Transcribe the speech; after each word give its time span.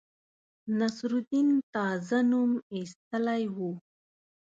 نصرالدین 0.79 1.49
تازه 1.73 2.19
نوم 2.31 2.51
ایستلی 2.73 3.43
وو. 3.55 3.71